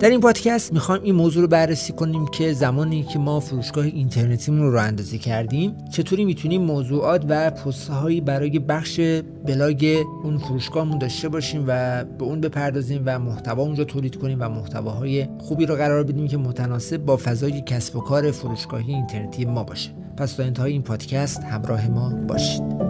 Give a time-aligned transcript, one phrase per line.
[0.00, 4.60] در این پادکست می‌خوایم این موضوع رو بررسی کنیم که زمانی که ما فروشگاه اینترنتیمون
[4.60, 9.00] رو راه اندازی کردیم چطوری می‌تونیم موضوعات و پست هایی برای بخش
[9.46, 14.48] بلاگ اون فروشگاهمون داشته باشیم و به اون بپردازیم و محتوا اونجا تولید کنیم و
[14.48, 19.64] محتواهای خوبی رو قرار بدیم که متناسب با فضای کسب و کار فروشگاهی اینترنتی ما
[19.64, 19.90] باشه.
[20.16, 22.87] پس تا انتهای این پادکست همراه ما باشید.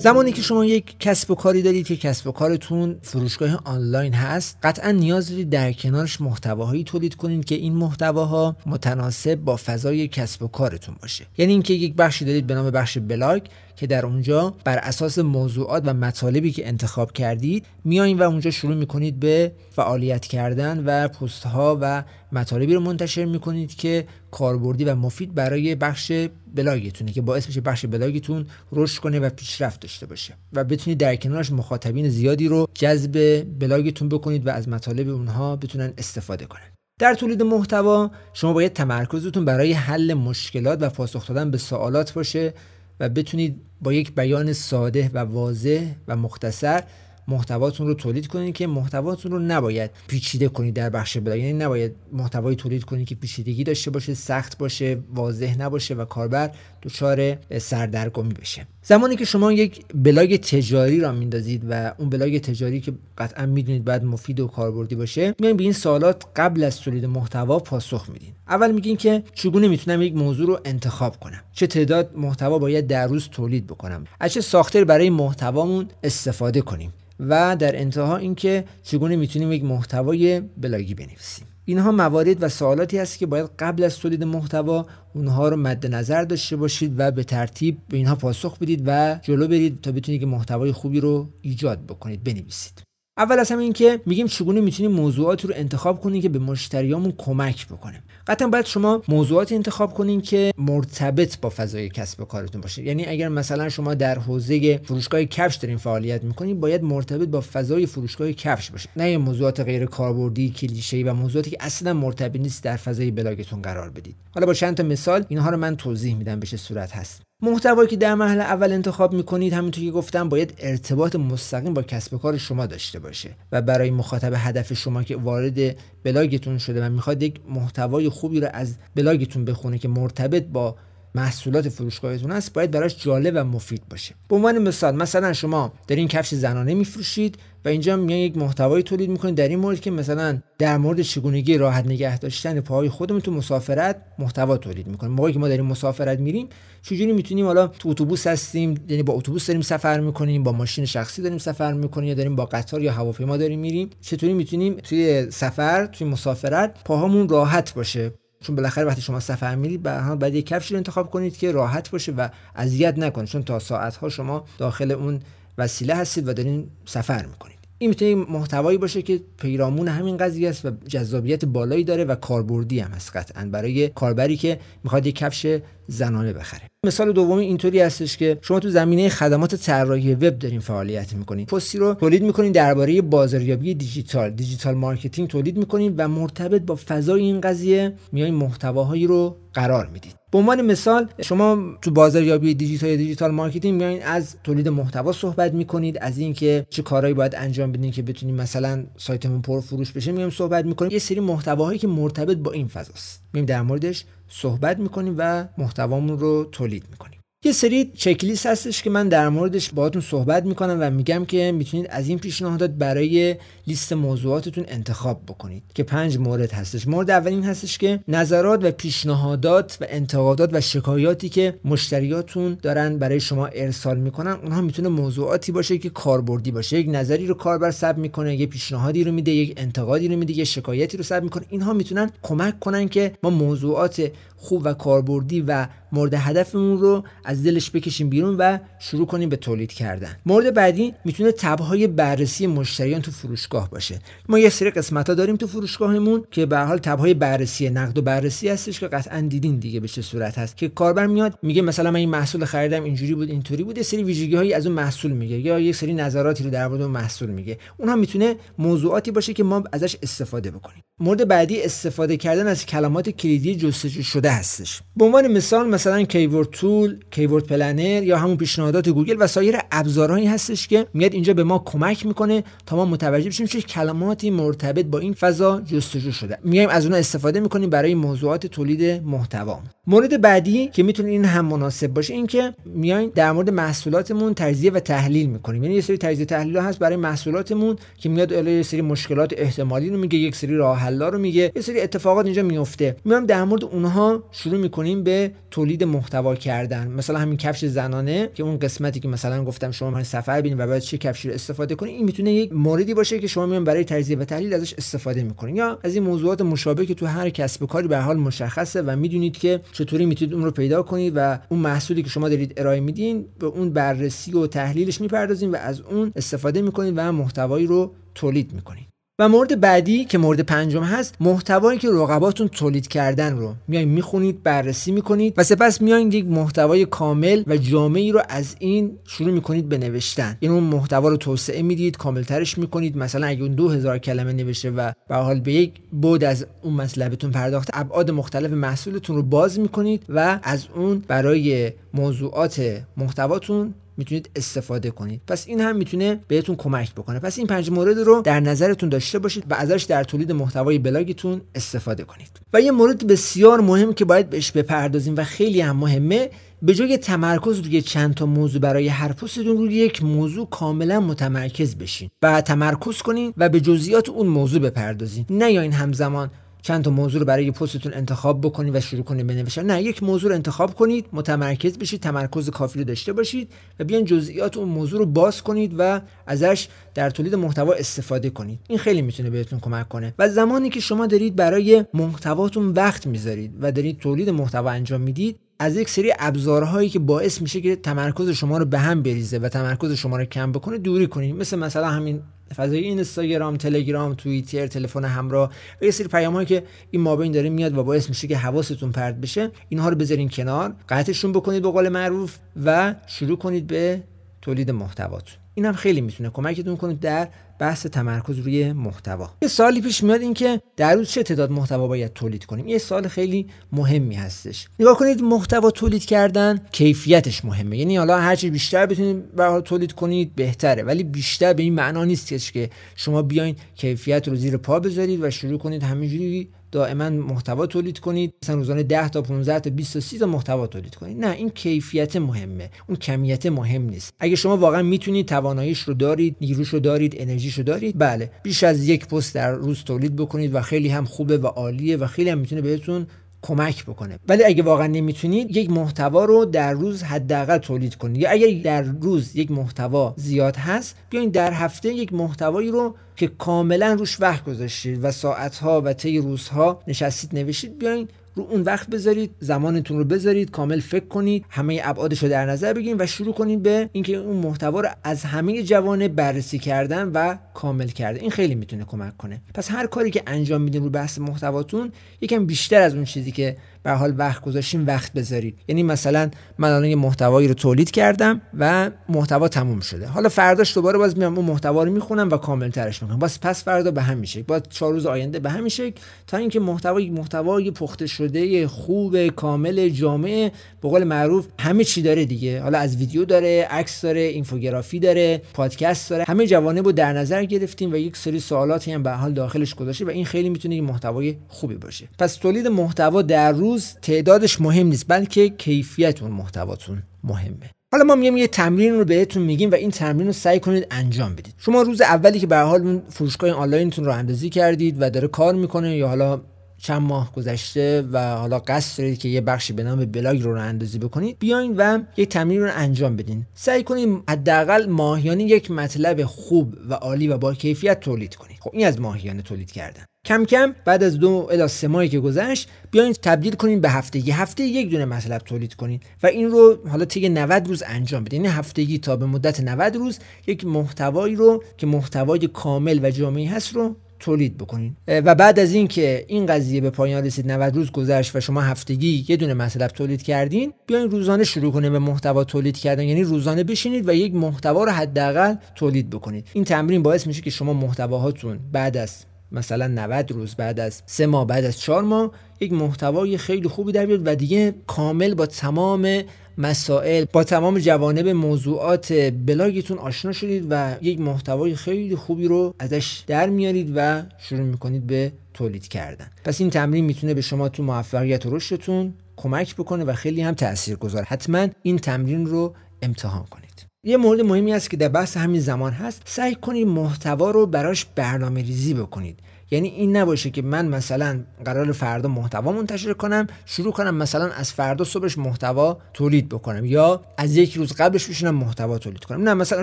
[0.00, 4.58] زمانی که شما یک کسب و کاری دارید که کسب و کارتون فروشگاه آنلاین هست
[4.62, 10.42] قطعا نیاز دارید در کنارش محتواهایی تولید کنید که این محتواها متناسب با فضای کسب
[10.42, 11.26] و کارتون باشه.
[11.38, 13.42] یعنی اینکه یک بخشی دارید به نام بخش بلاگ
[13.80, 18.74] که در اونجا بر اساس موضوعات و مطالبی که انتخاب کردید میایین و اونجا شروع
[18.74, 24.94] می‌کنید به فعالیت کردن و پست ها و مطالبی رو منتشر می‌کنید که کاربردی و
[24.94, 26.12] مفید برای بخش
[26.54, 31.16] بلاگتونه که باعث بشه بخش بلاگتون رشد کنه و پیشرفت داشته باشه و بتونید در
[31.16, 36.70] کنارش مخاطبین زیادی رو جذب بلاگتون بکنید و از مطالب اونها بتونن استفاده کنن.
[37.00, 42.54] در تولید محتوا شما باید تمرکزتون برای حل مشکلات و پاسخ دادن به سوالات باشه
[43.00, 46.82] و بتونید با یک بیان ساده و واضح و مختصر
[47.28, 51.38] محتواتون رو تولید کنید که محتواتون رو نباید پیچیده کنید در بخش بلاگ.
[51.38, 56.50] یعنی نباید محتوایی تولید کنید که پیچیدگی داشته باشه سخت باشه واضح نباشه و کاربر
[56.82, 58.66] دچار سردرگمی بشه.
[58.90, 63.84] زمانی که شما یک بلاگ تجاری راه میندازید و اون بلاگ تجاری که قطعا می‌دونید
[63.84, 68.32] باید مفید و کاربردی باشه میایم به این سوالات قبل از تولید محتوا پاسخ میدین
[68.48, 73.06] اول میگین که چگونه می‌تونم یک موضوع رو انتخاب کنم؟ چه تعداد محتوا باید در
[73.06, 79.16] روز تولید بکنم؟ از چه ساختاری برای محتوامون استفاده کنیم؟ و در انتها اینکه چگونه
[79.16, 81.46] می‌تونیم یک محتوای بلاگی بنویسیم.
[81.70, 86.24] اینها موارد و سوالاتی هست که باید قبل از تولید محتوا اونها رو مد نظر
[86.24, 90.26] داشته باشید و به ترتیب به اینها پاسخ بدید و جلو برید تا بتونید که
[90.26, 92.89] محتوای خوبی رو ایجاد بکنید بنویسید.
[93.20, 97.12] اول از همه این که میگیم چگونه می‌تونیم موضوعاتی رو انتخاب کنیم که به مشتریامون
[97.18, 98.02] کمک بکنه.
[98.26, 102.82] قطعا باید شما موضوعات انتخاب کنین که مرتبط با فضای کسب و کارتون باشه.
[102.82, 107.86] یعنی اگر مثلا شما در حوزه فروشگاه کفش دارین فعالیت می‌کنین باید مرتبط با فضای
[107.86, 108.88] فروشگاه کفش باشه.
[108.96, 113.90] نه موضوعات غیر کاربردی کلیشه‌ای و موضوعاتی که اصلا مرتبط نیست در فضای بلاگتون قرار
[113.90, 114.16] بدید.
[114.34, 117.22] حالا با چند تا مثال اینها رو من توضیح میدم به چه صورت هست.
[117.42, 122.14] محتوایی که در مرحله اول انتخاب می‌کنید همونطور که گفتم باید ارتباط مستقیم با کسب
[122.14, 126.90] و کار شما داشته باشه و برای مخاطب هدف شما که وارد بلاگتون شده و
[126.90, 130.76] می‌خواد یک محتوای خوبی رو از بلاگتون بخونه که مرتبط با
[131.14, 134.14] محصولات فروشگاهتون هست باید براش جالب و مفید باشه.
[134.28, 139.10] به عنوان مثال مثلا شما دارین کفش زنانه میفروشید و اینجا میان یک محتوایی تولید
[139.10, 143.32] می‌کنید در این مورد که مثلا در مورد چگونگی راحت نگه داشتن پاهای خودمون تو
[143.32, 145.12] مسافرت محتوا تولید می‌کنیم.
[145.12, 146.48] موقعی که ما داریم مسافرت میریم
[146.82, 151.22] چجوری می‌تونیم حالا تو اتوبوس هستیم یعنی با اتوبوس داریم سفر می‌کنیم با ماشین شخصی
[151.22, 155.86] داریم سفر می‌کنیم یا داریم با قطار یا هواپیما داریم میریم چطوری می‌تونیم توی سفر
[155.86, 158.12] توی مسافرت پاهامون راحت باشه؟
[158.44, 162.12] چون بالاخره وقتی شما سفر میرید بعد یک کفشی رو انتخاب کنید که راحت باشه
[162.12, 165.20] و اذیت نکنه چون تا ساعت ها شما داخل اون
[165.58, 167.56] وسیله هستید و دارین سفر می‌کنید.
[167.78, 172.80] این می‌تونه محتوایی باشه که پیرامون همین قضیه است و جذابیت بالایی داره و کاربردی
[172.80, 173.44] هم هست قطعا.
[173.44, 175.58] برای کاربری که می‌خواد یک کفش
[175.90, 176.62] زنانه بخره.
[176.86, 181.46] مثال دومی اینطوری هستش که شما تو زمینه خدمات طراحی وب دارین فعالیت می‌کنین.
[181.46, 187.22] پستی رو تولید می‌کنین درباره بازاریابی دیجیتال digital marketing تولید می‌کنین و مرتبط با فضای
[187.22, 190.14] این قضیه میایین محتواهایی رو قرار می‌دید.
[190.32, 195.98] به عنوان مثال شما تو بازاریابی دیجیتال digital marketing میایین از تولید محتوا صحبت می‌کنید
[196.00, 200.30] از اینکه چه کارهایی باید انجام بدین که بتونیم مثلا سایتمون پر فروش بشه میایم
[200.30, 203.22] صحبت می‌کنیم یه سری محتواهایی که مرتبط با این فضاست.
[203.32, 207.19] میایم در موردش صحبت می‌کنیم و محتوامون رو تولید می‌کنیم.
[207.44, 211.86] یه سری چکلیست هستش که من در موردش باهاتون صحبت می‌کنم و میگم که می‌تونید
[211.90, 213.36] از این پیشنهادات برای
[213.66, 216.88] لیست موضوعاتتون انتخاب بکنید که پنج مورد هستش.
[216.88, 222.98] مورد اول این هستش که نظرات و پیشنهادات و انتقادات و شکایاتی که مشتریاتون دارن
[222.98, 226.78] برای شما ارسال می‌کنن اونها می‌تونه موضوعاتی باشه که کاربردی باشه.
[226.78, 230.44] یک نظری رو کاربر ثبت می‌کنه یه پیشنهادی رو میده یک انتقادی رو میده یه
[230.44, 231.44] شکایتی رو ثبت می‌کنه.
[231.48, 234.10] اینها می‌تونن کمک کنن که ما موضوعات
[234.42, 239.36] خوب و کاربردی و مورد هدفمون رو از دلش بکشیم بیرون و شروع کنیم به
[239.36, 240.16] تولید کردن.
[240.26, 243.98] مورد بعدی می‌تونه tab های بررسی مشتریان تو فروشگاه باشه.
[244.28, 247.70] ما یه سری قسمت ها داریم تو فروشگاهمون که به هر حال tab های بررسی
[247.70, 250.56] نقد و بررسی هستش که قطعا دیدین دیگه به چه صورت هست.
[250.56, 253.76] که کاربر میاد میگه مثلا من این محصول خریدم اینجوری بود اینطوری بود.
[253.76, 256.82] یه سری ویژگی هایی از اون محصول میگه یا یه سری نظراتی رو در مورد
[256.82, 257.58] اون محصول میگه.
[257.78, 260.82] اونها می‌تونه موضوعاتی باشه که ما ازش استفاده بکنیم.
[261.00, 266.50] مورد بعدی استفاده کردن از کلمات کلیدی جستجو شده هستش به عنوان مثال مثلا keyword
[266.50, 271.44] tool keyword planner یا همون پیشنهادات گوگل و سایر ابزارهایی هستش که میاد اینجا به
[271.44, 276.38] ما کمک می‌کنه تا ما متوجه بشیم چه کلماتی مرتبط با این فضا جستجو شده.
[276.44, 279.60] میایم از اونها استفاده می‌کنیم برای موضوعات تولید محتوا.
[279.86, 284.70] مورد بعدی که می‌تونه این هم مناسب باشه این که میایم در مورد محصولاتمون تجزیه
[284.70, 285.62] و تحلیل می‌کنیم.
[285.62, 289.98] یعنی یه سری تجزیه تحلیل هست برای محصولاتمون که میاد یه سری مشکلات احتمالی رو
[289.98, 294.19] میگه یک سری راه رو میگه یه سری اتفاقات اینجا میفته میایم در مورد اونها
[294.30, 296.88] شروع می‌کنیم به تولید محتوا کردن.
[296.88, 300.66] مثلا همین کفش زنانه که اون قسمتی که مثلا گفتم شما من سفر ببینید و
[300.66, 303.84] بعد چه کفشی رو استفاده کنید این می‌تونه یک موردی باشه که شما میان برای
[303.84, 307.62] تجزیه و تحلیل ازش استفاده می‌کنید یا از این موضوعات مشابه که تو هر کسب
[307.62, 311.38] و کاری به حال مشخصه و می‌دونید که چطوری می‌تونید اون رو پیدا کنید و
[311.48, 315.80] اون محصولی که شما دارید ارائه میدین به اون بررسی و تحلیلش می‌پردازین و از
[315.80, 318.89] اون استفاده می‌کنید و محتوایی رو تولید می‌کنید
[319.20, 323.54] و مورد بعدی که مورد پنجم هست محتوایی که رقباتون تولید کردن رو.
[323.68, 328.92] میایین می‌خونید بررسی می‌کنید و سپس میایین یک محتوای کامل و جامعی رو از این
[329.04, 330.36] شروع می‌کنید به نوشتن.
[330.40, 332.96] این اون محتوا رو توسعه می‌دید کاملترش می‌کنید.
[332.96, 335.72] مثلا اگه اون 2000 کلمه نوشته و به حال به یک
[336.02, 341.72] بود از اون مطلبتون پرداخته ابعاد مختلف محصولتون رو باز می‌کنید و از اون برای
[341.94, 345.20] موضوعات محتواتون می‌تونید استفاده کنید.
[345.26, 347.18] پس این هم می‌تونه بهتون کمک بکنه.
[347.18, 351.40] پس این پنج مورد رو در نظرتون داشته باشید و ازش در تولید محتوای بلاگتون
[351.54, 352.40] استفاده کنید.
[352.52, 356.30] و یه مورد بسیار مهم که باید بهش بپردازیم و خیلی هم مهمه
[356.62, 361.76] به جای تمرکز روی چند تا موضوع برای هر پستتون روی یک موضوع کاملا متمرکز
[361.76, 365.26] بشین و تمرکز کنین و به جزئیات اون موضوع بپردازین.
[365.30, 366.30] نه یا این همزمان
[366.62, 370.30] چند تا موضوع رو برای پستتون انتخاب بکنید و شروع کنید بنویسن نه یک موضوع
[370.30, 374.98] رو انتخاب کنید متمرکز بشید تمرکز کافی رو داشته باشید و بیان جزئیات اون موضوع
[374.98, 378.58] رو باز کنید و ازش در تولید محتوا استفاده کنید.
[378.68, 380.14] این خیلی می‌تونه بهتون کمک کنه.
[380.18, 385.36] و زمانی که شما دارید برای محتواتون وقت می‌ذارید و دارید تولید محتوا انجام می‌دید
[385.58, 389.48] از یک سری ابزارهایی که باعث میشه که تمرکز شما رو به هم بریزه و
[389.48, 391.34] تمرکز شما رو کم بکنه دوری کنید.
[391.34, 392.20] مثل مثلا همین
[392.56, 395.50] فضای اینستاگرام تلگرام توییتر تلفن همراه
[395.82, 399.14] و یه سری پیامهایی که این مابین داره میاد و باعث میشه که حواستون پرت
[399.14, 404.02] بشه اینها رو بذارین کنار قطعشون بکنید به قول معروف و شروع کنید به
[404.42, 407.28] تولید محتواتون این هم خیلی می‌تونه کمکتون کنه در
[407.58, 409.30] بحث تمرکز روی محتوا.
[409.42, 412.68] یه سالی پیش میاد اینکه در روز چه تعداد محتوا باید تولید کنیم.
[412.68, 414.68] یه سال خیلی مهمی هستش.
[414.80, 417.78] نگاه کنید محتوا تولید کردن کیفیتش مهمه.
[417.78, 420.82] یعنی حالا هر چی بیشتر بتونید به تولید کنید بهتره.
[420.82, 425.30] ولی بیشتر به این معنا نیست که شما بیاین کیفیت رو زیر پا بذارید و
[425.30, 428.34] شروع کنید همینجوری دائما محتوا تولید کنید.
[428.42, 431.18] مثلا روزانه 10 تا 15 تا 20 تا 30 تا محتوا تولید کنید.
[431.18, 432.70] نه این کیفیت مهمه.
[432.88, 434.14] اون کمیت مهم نیست.
[434.18, 438.30] اگه شما واقعا می‌تونید تواناییش رو دارید نیروش رو دارید انرژیش رو دارید بله.
[438.42, 442.06] بیش از یک پست در روز تولید بکنید و خیلی هم خوبه و عالیه و
[442.06, 443.06] خیلی هم می‌تونه بهتون
[443.42, 444.18] کمک بکنه.
[444.28, 448.82] ولی اگه واقعا نمی‌تونید یک محتوا رو در روز حداقل تولید کنید یا اگر در
[448.82, 454.44] روز یک محتوا زیاد هست بیاین در هفته یک محتوایی رو که کاملا روش وقت
[454.44, 460.04] گذاشتید و ساعتها و طی روزها نشستید نوشید بیاین رو اون وقت بذارید زمانتون رو
[460.04, 464.16] بذارید کامل فکر کنید همه ابعادش رو در نظر بگیرید و شروع کنید به اینکه
[464.16, 468.20] اون محتوا رو از همه جوانه بررسی کردن و کامل کرده.
[468.20, 469.40] این خیلی می‌تونه کمک کنه.
[469.54, 473.56] پس هر کاری که انجام میدین رو بحث محتواتون یکم بیشتر از اون چیزی که
[473.82, 475.58] به حال وقت گذاشتیم وقت بذارید.
[475.68, 480.06] یعنی مثلا من الان یه محتوایی رو تولید کردم و محتوا تموم شده.
[480.06, 483.18] حالا فرداش دوباره باز میام اون محتوا رو می‌خونم و کامل ترش می‌کنم.
[483.18, 485.92] باز پس فردا به هم میشه باز چهار روز آینده به هم میشه
[486.26, 492.24] تا اینکه محتوای محتوای پخته شده خوب کامل جامع به قول معروف همه چی داره
[492.24, 492.62] دیگه.
[492.62, 496.24] حالا از ویدیو داره عکس داره اینفوگرافی داره پادکست داره.
[496.28, 500.04] همه جوانب رو در نظر گرفتیم و یک سری سوالاتی هم به حال داخلش گذاشته
[500.04, 502.08] و این خیلی می‌تونه محتوای خوبی باشه.
[502.18, 507.70] پس تولید محتوا در روز تعدادش مهم نیست بلکه کیفیت اون محتواتون مهمه.
[507.92, 511.32] حالا ما میایم یه تمرین رو بهتون میگیم و این تمرین رو سعی کنید انجام
[511.34, 511.54] بدید.
[511.58, 515.28] شما روز اولی که به هر حال اون فروشگاه آنلاینتون راه اندازی کردید و داره
[515.28, 516.40] کار می‌کنه یا حالا
[516.78, 520.98] چند ماه گذشته و حالا قصد دارید که یه بخشی به نام بلاگ راه اندازی
[520.98, 523.46] بکنید بیاین و یک تمرین رو انجام بدین.
[523.54, 528.58] سعی کنید حداقل ماهیانه یک مطلب خوب و عالی و با کیفیت تولید کنید.
[528.60, 530.04] خب این از ماهیانه تولید کردن.
[530.24, 534.30] کم کم بعد از دو الی سه ماهی که گذشت بیاین تبدیل کنین به هفتگی.
[534.30, 538.44] هفته یک دونه مطلب تولید کنین و این رو حالا طی 90 روز انجام بدین.
[538.44, 543.46] یعنی هفتگی تا به مدت 90 روز یک محتوایی رو که محتوای کامل و جامعی
[543.46, 544.96] هست رو تولید بکنین.
[545.08, 549.24] و بعد از اینکه این قضیه به پایان رسید 90 روز گذشت و شما هفتگی
[549.28, 553.02] یه دونه مطلب تولید کردین بیاین روزانه شروع کنید به محتوا تولید کردن.
[553.02, 556.46] یعنی روزانه بشینید و یک محتوا رو حداقل تولید بکنید.
[556.52, 561.26] این تمرین باعث میشه که شما محتواهاتون بعد از مثلا 90 روز بعد از سه
[561.26, 565.46] ماه بعد از چهار ماه یک محتوای خیلی خوبی در بیاد و دیگه کامل با
[565.46, 566.22] تمام
[566.58, 569.12] مسائل با تمام جوانب موضوعات
[569.46, 575.06] بلاگتون آشنا شدید و یک محتوای خیلی خوبی رو ازش در میارید و شروع می‌کنید
[575.06, 576.26] به تولید کردن.
[576.44, 580.54] پس این تمرین می‌تونه به شما تو موفقیت و رشدتون کمک بکنه و خیلی هم
[580.54, 583.69] تأثیر گذار حتما این تمرین رو امتحان کنید.
[584.04, 586.22] یه مورد مهمی است که در بحث همین زمان هست.
[586.24, 589.38] سعی کنید محتوا رو براش برنامه ریزی بکنید.
[589.70, 594.72] یعنی این نباشه که من مثلا قرار فردا محتوا منتشر کنم شروع کنم مثلا از
[594.72, 599.42] فردا صبحش محتوا تولید بکنم یا از یک روز قبلش بشینم محتوا تولید کنم.
[599.42, 599.82] نه مثلا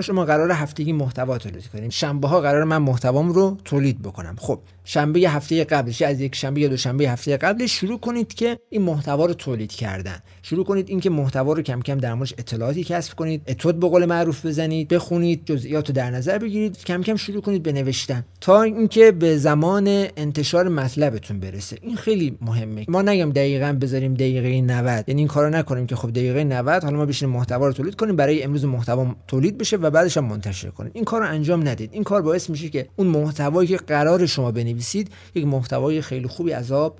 [0.00, 4.36] شما قرار هفتگی محتوا تولید کنیم شنبه ها قرار من محتوام رو تولید بکنم.
[4.38, 8.82] خب شنبه هفته قبلش از یک شنبه یا دوشنبه هفته قبلش شروع کنید که این
[8.82, 10.18] محتوا رو تولید کردن.
[10.42, 14.04] شروع کنید اینکه محتوا رو کم کم در موردش اطلاعاتی کسب کنید اتود به قول
[14.04, 18.24] معروف بزنید بخونید جزئیات رو در نظر بگیرید کم کم شروع کنید به نوشتن.
[18.40, 21.78] تا اینکه به زمان انتشار مطلبتون برسه.
[21.82, 22.84] این خیلی مهمه.
[22.88, 26.96] ما نگم دقیقا بذاریم دقیقه 90 یعنی این کارو نکنیم که خب دقیقه 90 حالا
[26.96, 30.68] ما بشینیم محتوا رو تولید کنیم برای امروز محتوا تولید بشه و بعدش هم منتشر
[30.68, 30.90] کنیم.
[30.94, 31.90] این کارو انجام ندید.
[31.92, 36.50] این کار باعث میشه که اون محتوایی که قرار شما بنویسید یک محتوای خیلی خوبی
[36.50, 36.98] عذاب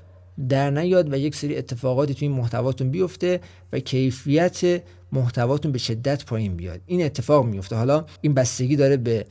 [0.48, 3.40] در نیاد و یک سری اتفاقاتی توی محتواتون بیفته
[3.72, 4.82] و کیفیت
[5.12, 6.80] محتواتون به شدت پایین بیاد.
[6.86, 7.76] این اتفاق میفته.
[7.76, 9.26] حالا این بستگی داره به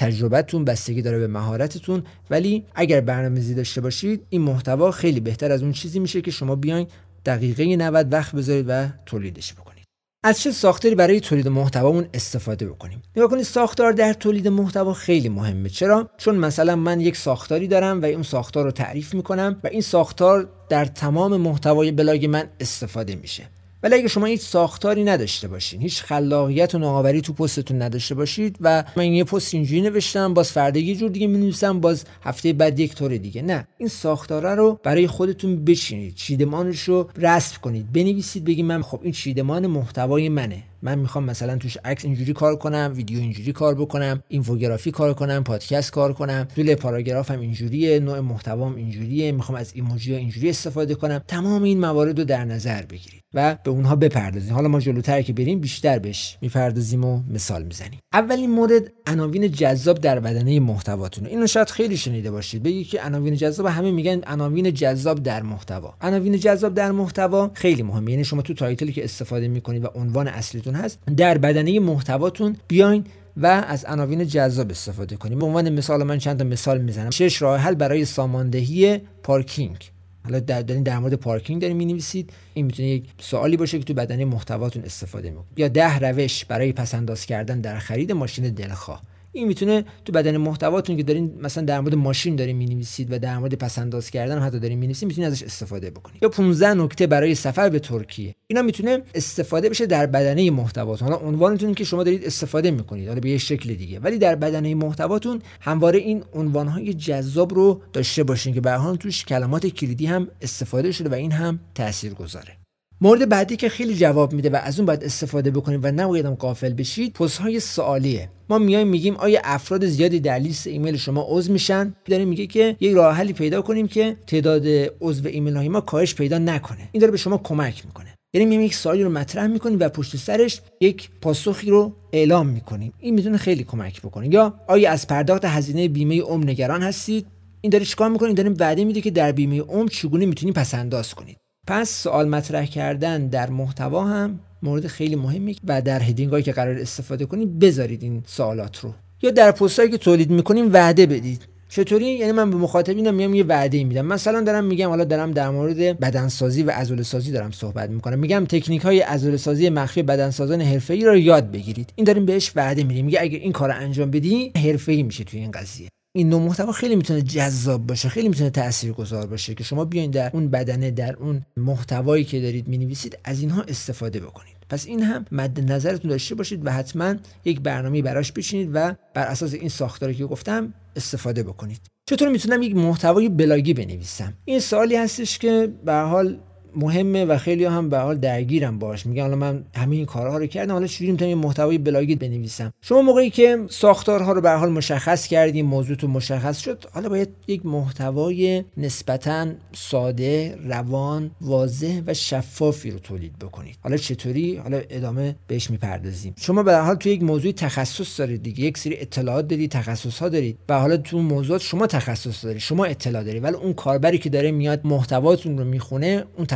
[0.00, 2.02] تجربتون بستگی داره به مهارتتون.
[2.30, 6.56] ولی اگر برنامه‌ریزی داشته باشید این محتوا خیلی بهتر از اون چیزی میشه که شما
[6.56, 6.86] بیاین
[7.26, 9.84] دقیقه 90 وقت بذارید و تولیدش بکنید.
[10.24, 15.28] از چه ساختاری برای تولید محتوامون استفاده بکنیم؟ نگاه کنید ساختار در تولید محتوا خیلی
[15.28, 15.68] مهمه.
[15.68, 19.80] چرا؟ چون مثلا من یک ساختاری دارم و اون ساختار رو تعریف می‌کنم و این
[19.80, 23.48] ساختار در تمام محتوای بلاگ من استفاده میشه.
[23.82, 28.56] ولی اگه شما هیچ ساختاری نداشته باشین هیچ خلاقیت و نوآوری تو پستتون نداشته باشید
[28.60, 32.80] و من یه پست اینجوری نوشتم باز فردا یه جور دیگه می‌نویسم باز هفته بعد
[32.80, 33.42] یک طور دیگه.
[33.42, 39.00] نه این ساختاره رو برای خودتون بچینید چیدمانش رو رسم کنید بنویسید بگید من خب
[39.02, 40.62] این چیدمان محتوای منه.
[40.82, 45.44] من می‌خوام مثلا توش عکس اینجوری کار کنم ویدیو اینجوری کار بکنم اینفوگرافی کار کنم
[45.44, 46.48] پادکست کار کنم.
[46.56, 51.22] طول پاراگرافم اینجوریه نوع محتوام اینجوریه می‌خوام از ایموجی اینجوری استفاده کنم.
[51.28, 54.54] تمام این موارد رو در نظر بگیرید و به اونها بپردازیم.
[54.54, 58.00] حالا ما جلوتر که بریم بیشتر بهش می‌پردازیم و مثال می‌زنیم.
[58.12, 61.26] اولین مورد عناوین جذاب در بدنه محتواتون.
[61.26, 62.62] اینو شاید خیلی شنیده باشید.
[62.62, 65.94] بگی که عناوین جذاب همه میگن عناوین جذاب در محتوا.
[66.00, 68.10] عناوین جذاب در محتوا خیلی مهمه.
[68.10, 73.04] یعنی شما تو تایتلی که استفاده می‌کنید و عنوان اصلیتون هست در بدنه محتواتون بیاین
[73.36, 75.38] و از عناوین جذاب استفاده کنیم.
[75.38, 77.10] به عنوان مثال من چند تا مثال می‌زنم.
[77.10, 79.90] شش راه حل برای ساماندهی پارکینگ.
[80.24, 82.32] حالا در در مورد پارکینگ دارین می‌نویسید.
[82.54, 85.58] این می‌تونه یک سوالی باشه که تو بدنه محتواتون استفاده می‌کنید.
[85.58, 89.02] یا ده روش برای پسنداز کردن در خرید ماشین دلخواه.
[89.32, 93.38] این می‌تونه تو بدن محتواتون که دارین مثلا در مورد ماشین دارین می‌نویسید و در
[93.38, 96.22] مورد پسنداز کردن حتی دارین می‌نویسید می‌تونید ازش استفاده بکنید.
[96.22, 98.34] یا 15 نکته برای سفر به ترکیه.
[98.46, 101.08] اینا می‌تونه استفاده بشه در بدنه محتواتون.
[101.08, 104.00] حالا عنوانتون که شما دارید استفاده می‌کنید حالا به یه شکل دیگه.
[104.00, 109.66] ولی در بدنه محتواتون همواره این عنوانهای جذاب رو داشته باشین که به توش کلمات
[109.66, 112.59] کلیدی هم استفاده شده و این هم تاثیرگذاره
[113.02, 116.34] مورد بعدی که خیلی جواب میده و از اون باید استفاده بکنید و نباید هم
[116.34, 118.30] قافل بشید پست های سوالیه.
[118.50, 122.76] ما میایم میگیم آیا افراد زیادی در لیست ایمیل شما عضو میشن؟ داریم میگه که
[122.80, 124.66] یک راه حلی پیدا کنیم که تعداد
[125.00, 126.88] عضو ایمیل های ما کاهش پیدا نکنه.
[126.92, 128.14] این داره به شما کمک می‌کنه.
[128.34, 132.92] یعنی میایم یک سوالی رو مطرح می‌کنیم و پشت سرش یک پاسخی رو اعلام می‌کنیم.
[132.98, 134.34] این می‌تونه خیلی کمک بکنه.
[134.34, 137.26] یا آیا از پرداخت هزینه بیمه عمر نگران هستید؟
[137.60, 141.36] این داره چیکار می‌کنه؟ داریم وعده میده که در بیمه عمر چگونه می‌تونید پسنداز کنید.
[141.70, 146.78] پس سوال مطرح کردن در محتوا هم مورد خیلی مهمی و در هدینگ که قرار
[146.78, 148.94] استفاده کنید بذارید این سوالات رو.
[149.22, 151.46] یا در پستایی که تولید می‌کنیم وعده بدید.
[151.68, 154.06] چطوری؟ یعنی من به مخاطبینم میام یه وعده میدم.
[154.06, 158.18] مثلا دارم میگم حالا دارم در مورد بدنسازی و عضله سازی دارم صحبت می‌کنم.
[158.18, 161.92] میگم تکنیک های عضله سازی مخفی بدنسازان حرفه‌ای رو یاد بگیرید.
[161.96, 163.04] این داریم بهش وعده میدیم.
[163.04, 165.88] میگه اگر این کار انجام بدی حرفه‌ای میشه توی این قضیه.
[166.12, 170.30] این نوع محتوا خیلی می‌تونه جذاب باشه خیلی می‌تونه تاثیرگذار باشه که شما بیاین در
[170.34, 174.56] اون بدنه در اون محتوایی که دارید می‌نویسید از اینها استفاده بکنید.
[174.70, 177.14] پس این هم مد نظرتون داشته باشید و حتما
[177.44, 181.80] یک برنامه براش بچینید و بر اساس این ساختاری که گفتم استفاده بکنید.
[182.10, 186.38] چطور می‌تونم یک محتوای بلاگی بنویسم؟ این سوالی هستش که به حال
[186.76, 189.06] مهمه و خیلی هم به حال درگیرن باهاش.
[189.06, 192.72] میگن حالا من همه این کارها رو کردم حالا چجوری می‌تونم محتوای بلاگی بنویسم.
[192.80, 197.66] شما موقعی که ساختارها رو به حال مشخص کردیم موضوعتون مشخص شد حالا باید یک
[197.66, 203.76] محتوای نسبتا ساده روان واضح و شفافی رو تولید بکنید.
[203.82, 206.34] حالا چطوری؟ حالا ادامه بهش می‌پردازیم.
[206.36, 208.64] شما به حال تو یک موضوع تخصص دارید دیگه.
[208.64, 210.58] یک سری اطلاعات دارید تخصص دارید.
[210.68, 214.50] و حالا تو موضوعات شما تخصص دارید شما اطلاع دارید ولی اون کاربری که داره
[214.50, 216.46] میاد محتواتون رو می‌خونه اون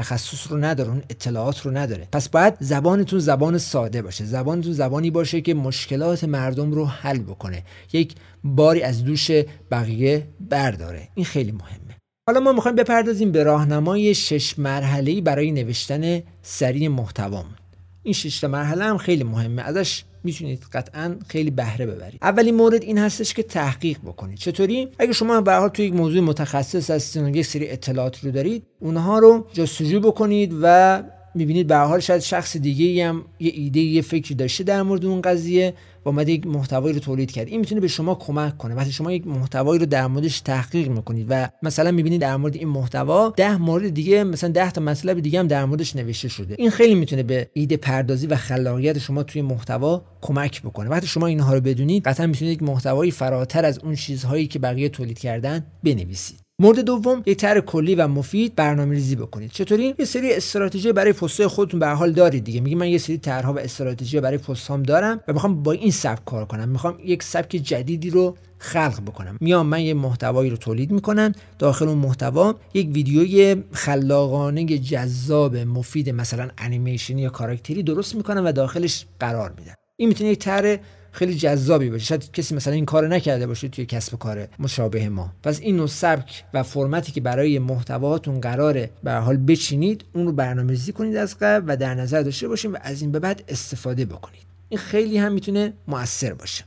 [0.51, 2.09] رو نداره اون اطلاعات رو نداره.
[2.13, 4.25] پس باید زبانتون زبان ساده باشه.
[4.25, 7.63] زبانتون زبانی باشه که مشکلات مردم رو حل بکنه.
[7.93, 9.31] یک باری از دوش
[9.71, 11.09] بقیه برداره.
[11.15, 11.97] این خیلی مهمه.
[12.29, 17.55] حالا ما می‌خوایم بپردازیم به راهنمای شش مرحله‌ای برای نوشتن سریع محتوامون.
[18.03, 19.63] این شش مرحله هم خیلی مهمه.
[19.63, 22.19] ازش می‌تونید قطعا خیلی بهره ببرید.
[22.23, 24.39] اولین مورد این هستش که تحقیق بکنید.
[24.39, 28.31] چطوری؟ اگه شما به حال توی یک موضوع متخصص هستین و یک سری اطلاعات رو
[28.31, 31.03] دارید اونها رو جستجو بکنید و
[31.35, 35.21] می‌بینید به حال شاید شخص دیگه هم یه ایده یه فکری داشته در مورد اون
[35.21, 37.49] قضیه اومده یک محتوایی رو تولید کرد.
[37.49, 38.75] این می‌تونه به شما کمک کنه.
[38.75, 42.69] وقتی شما یک محتوایی رو در موردش تحقیق می‌کنید و مثلا می‌بینید در مورد این
[42.69, 46.55] محتوا ده مورد دیگه مثلا ده تا مطلب دیگه هم در موردش نوشته شده.
[46.59, 50.89] این خیلی می‌تونه به ایده پردازی و خلاقیت شما توی محتوا کمک بکنه.
[50.89, 54.89] وقتی شما اینها رو بدونید قطعا می‌تونید یک محتوایی فراتر از اون چیزهایی که بقیه
[54.89, 56.44] تولید کردن بنویسید.
[56.59, 59.51] مورد دوم یک طرح کلی و مفید برنامه ریزی بکنید.
[59.51, 62.61] چطوری؟ یه سری استراتژی برای پست خودتون به حال دارید دیگه.
[62.61, 66.25] میگی من یه سری طرحها و استراتژی برای پستام دارم و می‌خوام با این سبک
[66.25, 66.69] کار کنم.
[66.69, 69.39] می‌خوام یک سبک جدیدی رو خلق بکنم.
[69.41, 76.11] میام من یه محتوایی رو تولید می‌کنم داخل اون محتوا یک ویدیوی خلاقانه جذاب مفید
[76.11, 80.77] مثلا انیمیشنی یا کاراکتری درست می‌کنم و داخلش قرار میدم این می‌تونه یک طرح
[81.15, 82.05] خیلی جذابی باشه.
[82.05, 85.33] شاید کسی مثلا این کارو نکرده باشه توی کسب و کار مشابه ما.
[85.43, 90.33] پس این نوع سبک و فرمتی که برای محتواتون قراره به حال بچینید اون رو
[90.33, 94.05] برنامه‌ریزی کنید از قبل و در نظر داشته باشین و از این به بعد استفاده
[94.05, 94.43] بکنید.
[94.69, 96.65] این خیلی هم می‌تونه موثر باشه.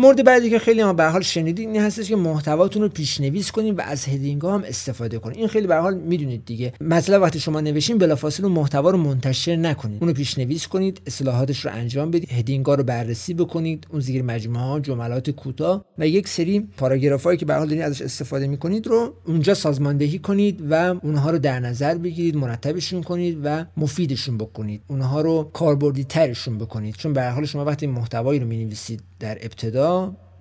[0.00, 3.76] مورد بعدی که خیلی ما به حال شنیدید این هستش که محتواتون رو پیشنویس کنیم
[3.76, 6.72] و از هدینگ هم استفاده کنیم این خیلی به حال می‌دونید دیگه.
[6.80, 11.64] مثلا وقتی شما نوشین بلافاصله اون محتوا رو منتشر نکنید اون رو پیشنویس کنید اصلاحاتش
[11.64, 16.28] رو انجام بدید هدینگ رو بررسی بکنید اون زیر مجموعه ها جملات کوتاه و یک
[16.28, 21.30] سری پاراگرافایی که به حال دارید ازش استفاده می‌کنید رو اونجا سازماندهی کنید و اونها
[21.30, 24.82] رو در نظر بگیرید مرتبشون کنید و مفیدشون بکنید.
[24.88, 26.94] اونها رو کاربردی ترشون بکنید.
[26.94, 29.87] چون به حال شما وقتی محتوایی رو می‌نویسید در ابتدا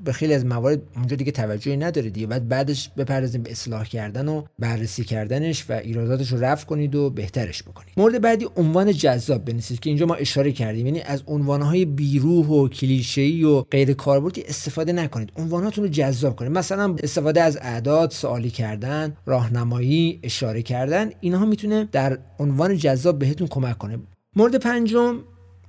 [0.04, 2.28] به خیلی از موارد اونجا دیگه توجهی نداره دیگه.
[2.28, 7.10] بعد بعدش بپردازیم به اصلاح کردن و بررسی کردنش و ایراداتش رو رفع کنید و
[7.10, 7.94] بهترش بکنید.
[7.98, 10.86] مورد بعدی عنوان جذاب بنویسید که اینجا ما اشاره کردیم.
[10.86, 15.32] یعنی از عنوانهای بیروح و کلیشه‌ای و غیر کاربردی استفاده نکنید.
[15.38, 16.52] عنواناتون رو جذاب کنید.
[16.52, 23.48] مثلا استفاده از اعداد سوالی کردن راهنمایی اشاره کردن اینها می‌تونه در عنوان جذاب بهتون
[23.48, 24.00] کمک کنه.
[24.36, 25.20] مورد پنجم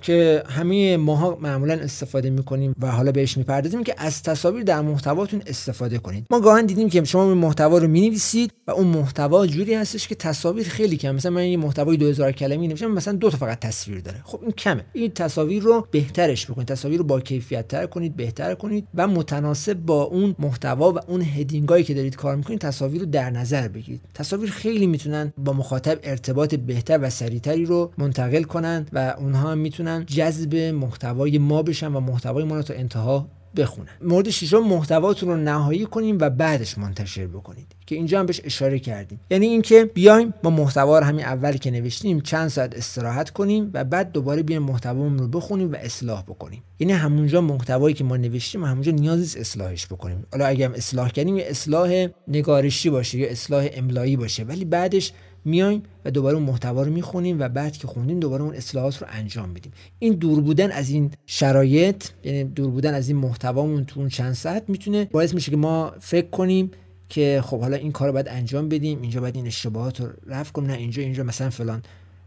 [0.00, 5.42] که همه ماها معمولا استفاده می‌کنیم و حالا بهش می‌پردازیم که از تصاویر در محتواتون
[5.46, 6.26] استفاده کنید.
[6.30, 10.14] ما گاهن دیدیم که شما این محتوا رو می‌نویسید و اون محتوا جوری هستش که
[10.14, 14.00] تصاویر خیلی کم مثلا من یه محتوای 2000 کلمه نوشتم مثلا دو تا فقط تصویر
[14.00, 14.20] داره.
[14.24, 14.84] خب این کمه.
[14.92, 16.68] این تصاویر رو بهترش بکنید.
[16.68, 21.22] تصاویر رو با کیفیت تر کنید بهتر کنید و متناسب با اون محتوا و اون
[21.22, 24.00] هدینگایی که دارید کار می‌کنید تصاویر رو در نظر بگیرید.
[24.14, 29.88] تصاویر خیلی می‌تونن با مخاطب ارتباط بهتر و سریعتری رو منتقل کنند و اونها می‌تونن
[30.07, 33.88] جذب محتوای ما بشن و محتوای ما رو تا انتها بخونن.
[34.03, 37.66] مورد ششم محتواتون رو نهایی کنیم و بعدش منتشر بکنید.
[37.87, 39.20] که اینجا هم بهش اشاره کردیم.
[39.31, 43.85] یعنی اینکه بیایم ما محتوا رو همین اول که نوشتیم چند ساعت استراحت کنیم و
[43.85, 46.62] بعد دوباره بیایم محتوامون رو بخونیم و اصلاح بکنیم.
[46.79, 50.27] یعنی همونجا محتوایی که ما نوشتیم همونجا نیازی نیست اصلاحش بکنیم.
[50.33, 54.44] حالا اگه هم اصلاح کردیم یه اصلاح نگارشی باشه یا اصلاح املایی باشه.
[54.44, 55.12] ولی بعدش
[55.48, 59.06] میایم و دوباره اون محتوا رو می‌خونیم و بعد که خوندیم دوباره اون اصلاحات رو
[59.11, 59.72] انجام میدیم.
[59.98, 64.32] این دور بودن از این شرایط یعنی دور بودن از این محتوامون تو اون چند
[64.32, 66.70] ساعت می‌تونه باعث میشه که ما فکر کنیم
[67.08, 70.52] که خب حالا این کار رو باید انجام بدیم اینجا باید این اشتباهات رو رفع
[70.52, 71.82] کنم نه اینجا اینجا مثلا فلان.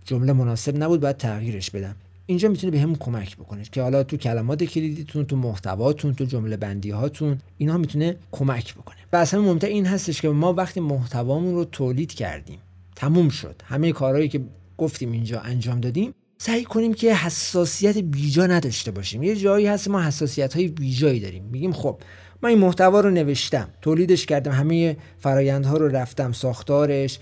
[0.06, 1.96] جمله مناسب نبود باید تغییرش بدم.
[2.26, 6.58] اینجا می‌تونه بهمون به کمک بکنه که حالا تو کلمات کلیدیتون تو محتواتون تو جمله
[6.58, 8.98] بندی هاتون اینها می‌تونه کمک بکنه.
[9.14, 12.60] و اصلا مهمتر این هستش که ما وقتی محتوامون رو تولید کردیم
[12.96, 13.62] تموم شد.
[13.66, 14.42] همه کارهایی که
[14.78, 19.24] گفتیم اینجا انجام دادیم سعی کنیم که حساسیت بیجا نداشته باشیم.
[19.24, 21.44] یه جایی هست ما حساسیت های بیجایی داریم.
[21.44, 22.02] میگیم خب
[22.42, 27.20] من این محتوا رو نوشتم تولیدش کردم همه فرایندها رو رفتم ساختارش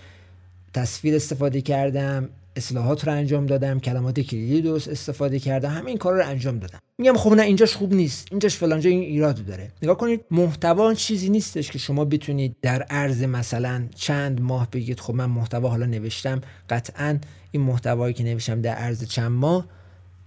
[0.74, 2.30] تصویر استفاده کردم.
[2.60, 6.80] اصلاحات رو انجام دادم کلمات کلیدی درست استفاده کردم همه این کار رو انجام دادم.
[6.98, 9.72] میگم خب نه اینجاش خوب نیست اینجاش فلانجا این ایراد داره.
[9.82, 15.16] نگاه کنید محتوا چیزی نیستش که شما بتونید در عرض مثلا چند ماه بگید خب
[15.16, 17.20] من محتوا حالا نوشتم قطعا
[17.52, 19.66] این محتوایی که نوشتم در عرض چند ماه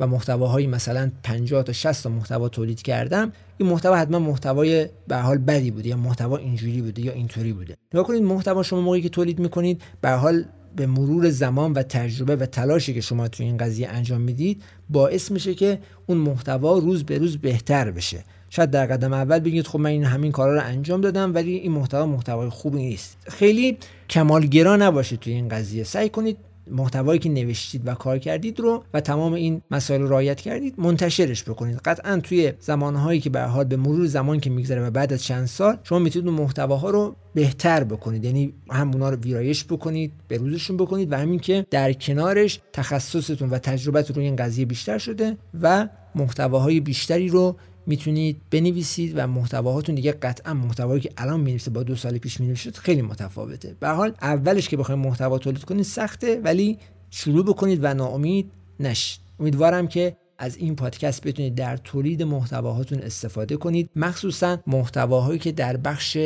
[0.00, 5.16] و محتواهایی مثلا 50 تا 60 تا محتوا تولید کردم این محتوا حتما محتوای به
[5.16, 7.76] حال بدی بوده یا محتوا اینجوری بوده یا اینطوری بوده.
[7.94, 10.44] نگاه کنید محتوا شما موقعی که تولید می‌کنید به حال
[10.76, 15.30] به مرور زمان و تجربه و تلاشی که شما تو این قضیه انجام می‌دید باعث
[15.30, 18.24] میشه که اون محتوا روز به روز بهتر بشه.
[18.50, 21.72] شاید در قدم اول بگید خب من این همین کارا رو انجام دادم ولی این
[21.72, 23.16] محتوا محتوای خوبی نیست.
[23.28, 23.78] خیلی
[24.10, 25.84] کمالگرا نباشید توی این قضیه.
[25.84, 26.36] سعی کنید
[26.70, 31.44] محتوایی که نوشتید و کار کردید رو و تمام این مسائل رو رعایت کردید منتشرش
[31.44, 31.80] بکنید.
[31.84, 35.46] قطعا توی زمانهایی که به حال به مرور زمان که میگذره و بعد از چند
[35.46, 38.24] سال شما می‌تونید اون محتواها رو بهتر بکنید.
[38.24, 43.50] یعنی هم اونا رو ویرایش بکنید به روزشون بکنید و همین که در کنارش تخصصتون
[43.50, 49.94] و تجربتون روی این قضیه بیشتر شده و محتواهای بیشتری رو می‌تونید بنویسید و محتواهاتون
[49.94, 53.76] دیگه قطعا محتوایی که الان می‌نویسید با دو سال پیش می‌نویسید خیلی متفاوته.
[53.80, 56.78] به حال اولش که بخواید محتوا تولید کنید سخته ولی
[57.10, 59.20] شروع بکنید و ناامید نشید.
[59.40, 63.90] امیدوارم که از این پادکست بتونید در تولید محتواهاتون استفاده کنید.
[63.96, 66.18] مخصوصا محتواهایی که در بخش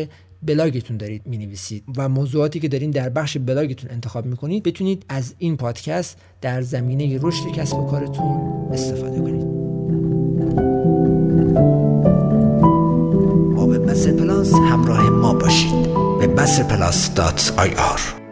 [0.42, 5.04] بلاگتون دارید می نویسید و موضوعاتی که دارین در بخش بلاگتون انتخاب می کنید بتونید
[5.08, 9.45] از این پادکست در زمینه رشد کسب و کارتون استفاده کنید.
[13.56, 13.78] با به
[14.12, 15.86] پلاس همراه ما باشید.
[16.36, 18.25] بسر پلاس دات آی آر.